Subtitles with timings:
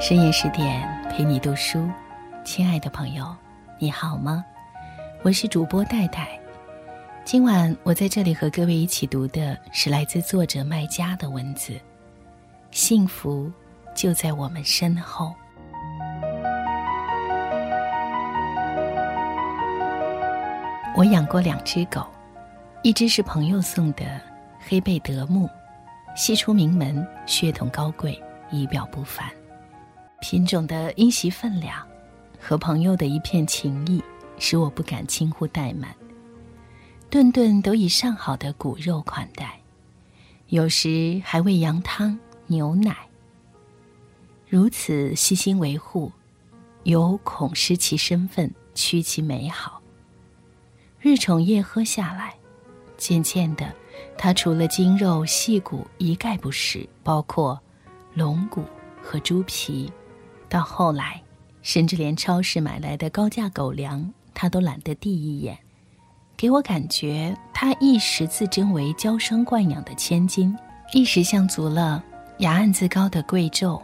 [0.00, 1.86] 深夜十点陪你读书，
[2.42, 3.36] 亲爱的朋友，
[3.78, 4.42] 你好吗？
[5.22, 6.40] 我是主播戴戴。
[7.22, 11.78] 今晚我在这里和各位一起读的是来自作者麦家的文字。
[12.70, 13.52] 幸福
[13.94, 15.34] 就在我们身后。
[20.96, 22.06] 我养过两只狗，
[22.82, 24.18] 一只是朋友送的
[24.66, 25.46] 黑贝德牧，
[26.16, 28.18] 系出名门，血统高贵，
[28.50, 29.28] 仪表不凡。
[30.20, 31.86] 品种的因袭分量，
[32.38, 34.02] 和朋友的一片情谊，
[34.38, 35.94] 使我不敢轻忽怠慢。
[37.08, 39.58] 顿顿都以上好的骨肉款待，
[40.48, 42.16] 有时还喂羊汤、
[42.46, 42.96] 牛奶。
[44.48, 46.12] 如此细心维护，
[46.84, 49.80] 有恐失其身份，屈其美好。
[51.00, 52.34] 日宠夜喝下来，
[52.96, 53.74] 渐渐的，
[54.18, 57.58] 它除了筋肉细骨一概不食，包括
[58.12, 58.64] 龙骨
[59.02, 59.90] 和猪皮。
[60.50, 61.22] 到后来，
[61.62, 65.56] 甚至连超市买来的高价狗粮，他都懒得递一眼，
[66.36, 70.54] 给我感觉他一时自称为娇生惯养的千金，
[70.92, 72.02] 一时像足了
[72.38, 73.80] 雅岸自高的贵胄，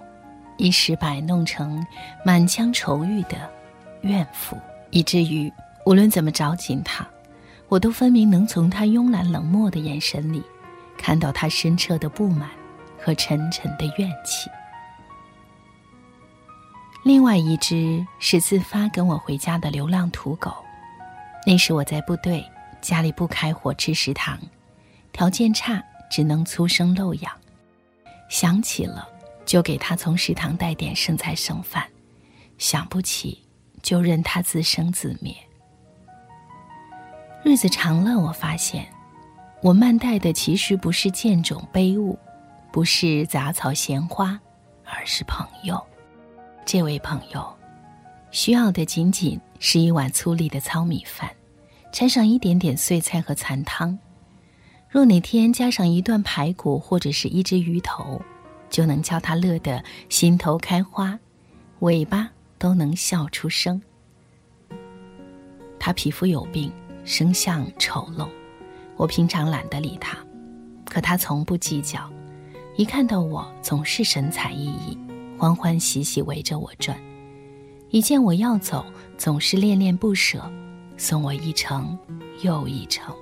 [0.57, 1.87] 一时摆弄成
[2.25, 3.49] 满腔愁郁的
[4.01, 4.59] 怨妇，
[4.91, 5.51] 以至于
[5.85, 7.07] 无论怎么找紧他，
[7.69, 10.43] 我都分明能从他慵懒冷漠的眼神里，
[10.99, 12.51] 看到他深彻的不满
[12.99, 14.51] 和沉沉的怨气。
[17.07, 20.53] 另外一只是自发跟我回家的流浪土狗，
[21.47, 22.45] 那时我在部队，
[22.81, 24.37] 家里不开火吃食堂，
[25.13, 27.33] 条件差，只能粗生漏养。
[28.29, 29.09] 想起了，
[29.45, 31.85] 就给他从食堂带点剩菜剩饭；
[32.59, 33.41] 想不起，
[33.83, 35.33] 就任他自生自灭。
[37.45, 38.85] 日子长了，我发现，
[39.63, 42.19] 我慢待的其实不是贱种卑物，
[42.73, 44.37] 不是杂草闲花，
[44.85, 45.81] 而是朋友。
[46.67, 47.47] 这位朋友，
[48.33, 51.31] 需要的仅仅是一碗粗粝的糙米饭，
[51.93, 53.97] 掺上一点点碎菜和残汤。
[54.91, 58.21] 若哪天加上一段排骨或者是一只鱼头，
[58.69, 61.17] 就能叫他乐得心头开花，
[61.79, 63.81] 尾巴都能笑出声。
[65.79, 66.73] 他皮肤有病，
[67.05, 68.29] 生相丑陋，
[68.97, 70.19] 我平常懒得理他，
[70.85, 72.11] 可他从不计较，
[72.77, 75.06] 一看到我总是神采奕奕。
[75.39, 76.99] 欢欢喜喜围着我转，
[77.91, 78.85] 一见我要走，
[79.19, 80.51] 总是恋恋不舍，
[80.97, 81.97] 送我一程
[82.43, 83.15] 又一程。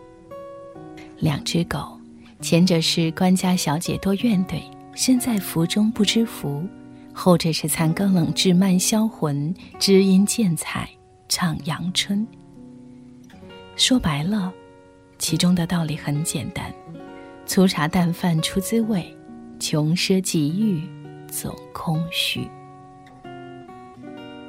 [1.19, 1.99] 两只狗，
[2.41, 4.63] 前者是官家小姐多怨怼，
[4.95, 6.63] 身在福中不知福；
[7.13, 10.89] 后者是残羹冷炙慢销魂，知音见彩
[11.29, 12.25] 唱阳春。
[13.75, 14.53] 说白了，
[15.19, 16.73] 其中的道理很简单：
[17.45, 19.05] 粗茶淡饭出滋味，
[19.59, 20.89] 穷奢极欲。
[21.35, 22.49] 总空虚。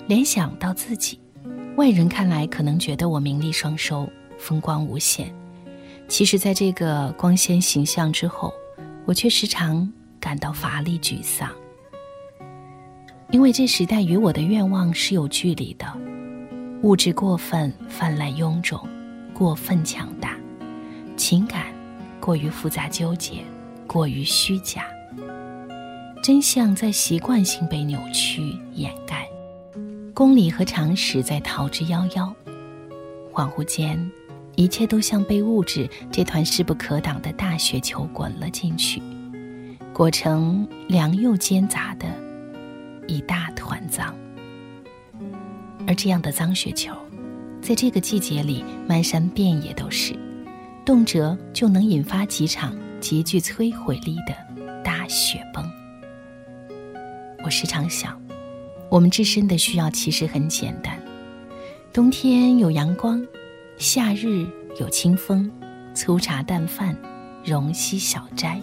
[0.08, 1.20] 联想到自己，
[1.78, 4.08] 外人看来可能觉得我名利双收，
[4.38, 5.34] 风光无限。
[6.08, 8.54] 其实，在这个光鲜形象之后，
[9.06, 11.50] 我却时常感到乏力沮丧。
[13.32, 15.92] 因为这时代与我的愿望是有距离的，
[16.84, 18.88] 物质过分泛滥臃肿，
[19.34, 20.38] 过分强大，
[21.18, 21.66] 情感
[22.20, 23.44] 过于复杂纠结，
[23.88, 24.86] 过于虚假。
[26.26, 29.30] 真相在习惯性被扭曲掩盖，
[30.12, 32.34] 公理和常识在逃之夭夭。
[33.32, 34.12] 恍惚间，
[34.56, 39.00] 一切都像被物质这团势不可挡的大雪球滚了进去，
[39.94, 42.08] 裹成良莠兼杂的
[43.08, 44.12] 一大团脏。
[45.86, 46.92] 而这样的脏雪球，
[47.62, 50.18] 在这个季节里漫山遍野都是，
[50.84, 54.36] 动辄就能引发几场极具摧毁力的
[54.84, 55.64] 大雪崩。
[57.46, 58.20] 我时常想，
[58.90, 61.00] 我们自身的需要其实很简单：
[61.94, 63.24] 冬天有阳光，
[63.78, 64.48] 夏日
[64.80, 65.52] 有清风，
[65.94, 66.98] 粗茶淡饭，
[67.44, 68.60] 容膝小斋。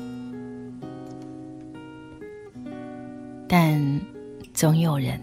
[3.46, 4.00] 但
[4.52, 5.20] 总有人，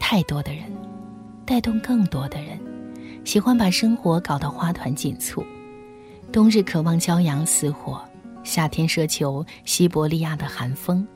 [0.00, 0.64] 太多的人，
[1.46, 2.58] 带动更多的人，
[3.24, 5.46] 喜欢把生活搞得花团锦簇。
[6.32, 8.02] 冬日渴望骄阳似火，
[8.42, 11.06] 夏天奢求西伯利亚的寒风。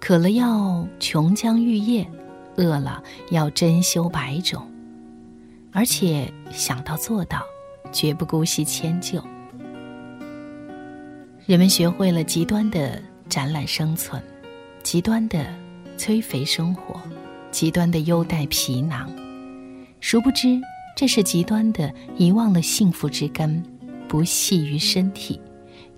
[0.00, 2.08] 渴了要琼浆玉液，
[2.56, 4.62] 饿了要珍馐百种，
[5.72, 7.42] 而且想到做到，
[7.92, 9.22] 绝不姑息迁就。
[11.46, 14.22] 人们学会了极端的展览生存，
[14.82, 15.46] 极端的
[15.96, 17.00] 催肥生活，
[17.50, 19.10] 极端的优待皮囊，
[20.00, 20.60] 殊不知
[20.96, 23.62] 这是极端的遗忘了幸福之根，
[24.06, 25.40] 不系于身体，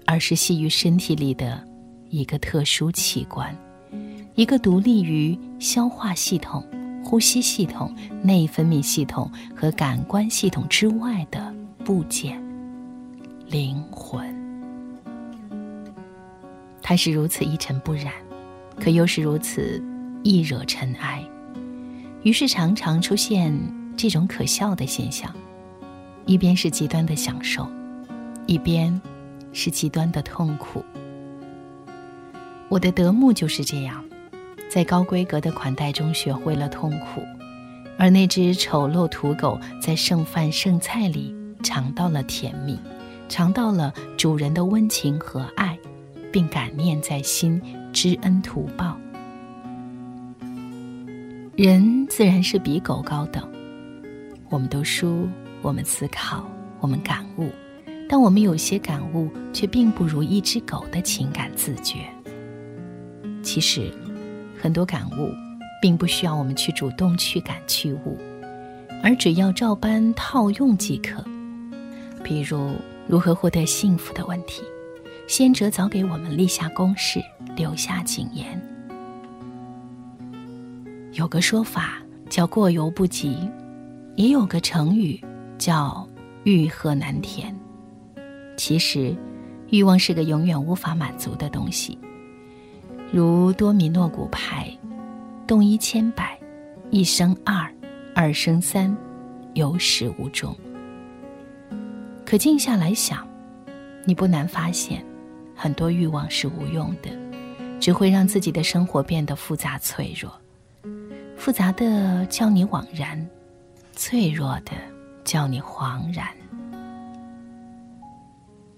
[0.07, 1.63] 而是系于身体里的
[2.09, 3.57] 一个特殊器官。
[4.35, 6.65] 一个独立于消化系统、
[7.05, 11.55] 呼吸系统、内分泌系统和感官系统之外的
[11.85, 12.41] 部件——
[13.49, 14.35] 灵魂。
[16.81, 18.13] 它是如此一尘不染，
[18.81, 19.83] 可又是如此
[20.23, 21.23] 易惹尘埃，
[22.23, 23.53] 于是常常出现
[23.97, 25.33] 这种可笑的现象：
[26.25, 27.67] 一边是极端的享受，
[28.47, 28.99] 一边
[29.53, 30.85] 是极端的痛苦。
[32.69, 34.03] 我的德牧就是这样。
[34.71, 37.21] 在高规格的款待中学会了痛苦，
[37.99, 42.79] 而那只丑陋土狗在剩饭剩菜里尝到了甜蜜，
[43.29, 45.77] 尝到了主人的温情和爱，
[46.31, 47.61] 并感念在心，
[47.93, 48.97] 知恩图报。
[51.57, 53.43] 人自然是比狗高等，
[54.51, 55.29] 我们读书，
[55.63, 57.51] 我们思考，我们感悟，
[58.09, 62.07] 但我们有些感悟却并不如一只狗的情感自觉。
[63.43, 63.93] 其实。
[64.61, 65.33] 很多感悟，
[65.81, 68.19] 并不需要我们去主动去感去悟，
[69.03, 71.25] 而只要照搬套用即可。
[72.23, 72.75] 比如
[73.09, 74.63] 如何获得幸福的问题，
[75.27, 77.21] 先哲早给我们立下公式，
[77.57, 78.61] 留下警言。
[81.15, 83.37] 有个说法叫过犹不及，
[84.17, 85.19] 也有个成语
[85.59, 86.07] 叫
[86.45, 87.55] 欲壑难填。
[88.57, 89.17] 其实，
[89.71, 91.99] 欲望是个永远无法满足的东西。
[93.13, 94.71] 如多米诺骨牌，
[95.45, 96.39] 动一千百，
[96.91, 97.69] 一生二，
[98.15, 98.97] 二生三，
[99.55, 100.57] 有始无终。
[102.25, 103.27] 可静下来想，
[104.05, 105.05] 你不难发现，
[105.57, 107.11] 很多欲望是无用的，
[107.81, 110.33] 只会让自己的生活变得复杂脆弱。
[111.37, 113.29] 复杂的叫你惘然，
[113.93, 114.71] 脆弱的
[115.25, 116.29] 叫你惶然。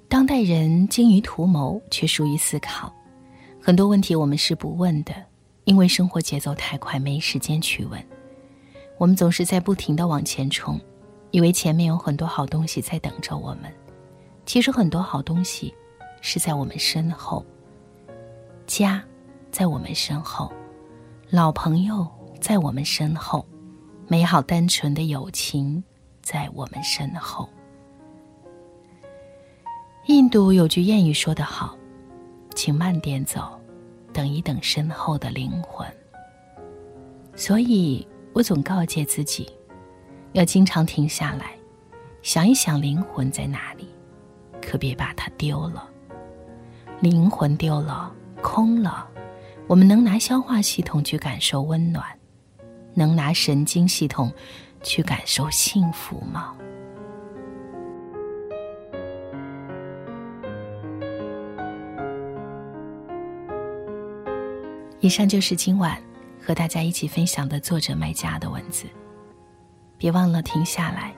[0.09, 2.91] 当代人精于图谋，却疏于思考。
[3.65, 5.15] 很多问题我们是不问的，
[5.63, 8.05] 因为生活节奏太快，没时间去问。
[8.99, 10.81] 我们总是在不停的往前冲，
[11.31, 13.73] 以为前面有很多好东西在等着我们。
[14.45, 15.73] 其实很多好东西
[16.21, 17.47] 是在我们身后。
[18.67, 19.01] 家
[19.53, 20.53] 在我们身后，
[21.31, 22.05] 老朋友
[22.41, 23.47] 在我们身后，
[24.09, 25.83] 美好单纯的友情
[26.21, 27.49] 在我们身后。
[30.07, 31.79] 印度有句谚语说得好。
[32.65, 33.61] 请慢点走，
[34.13, 35.85] 等一等身后的灵魂。
[37.35, 39.51] 所以我总告诫自己，
[40.31, 41.57] 要经常停下来，
[42.23, 43.89] 想一想灵魂在哪里，
[44.65, 45.91] 可别把它丢了。
[47.01, 49.09] 灵魂丢了，空了，
[49.67, 52.07] 我们能拿消化系统去感受温暖，
[52.95, 54.33] 能拿神经系统
[54.85, 56.55] 去感受幸福吗？
[65.03, 66.01] 以上就是今晚
[66.41, 68.87] 和大家一起分享的作者麦家的文字。
[69.99, 71.13] 别忘了停下来，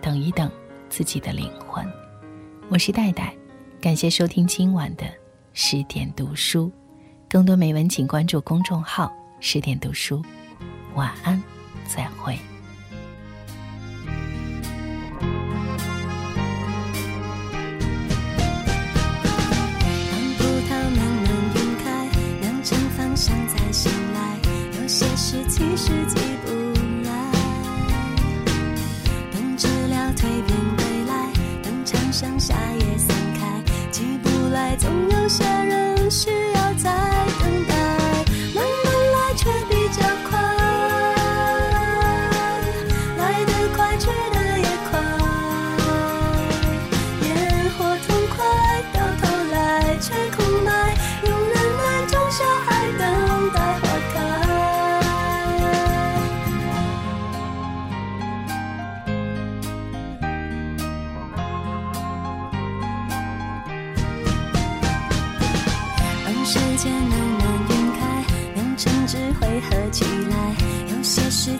[0.00, 0.50] 等一等
[0.88, 1.86] 自己的灵魂。
[2.70, 3.36] 我是戴戴，
[3.78, 5.04] 感谢收听今晚的
[5.52, 6.72] 十点读书。
[7.28, 10.24] 更多美文请关注公众号“十点读书”。
[10.96, 11.42] 晚安，
[11.86, 12.38] 再会。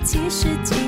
[0.03, 0.86] 其实记不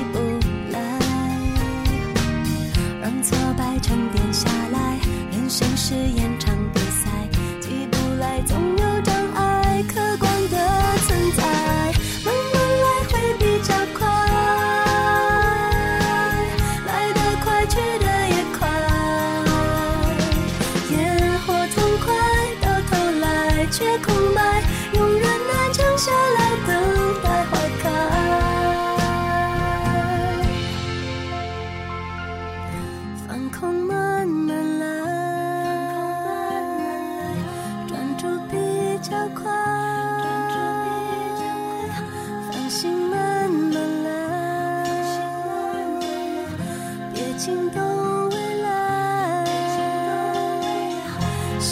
[47.39, 49.45] 尽动未来，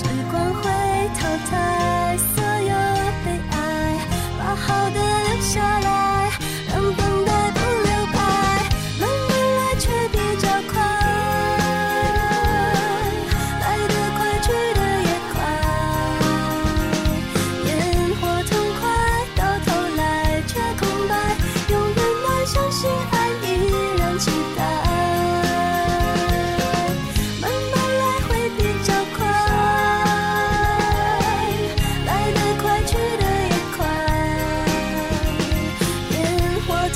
[0.05, 0.26] 未来。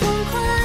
[0.02, 0.61] 融化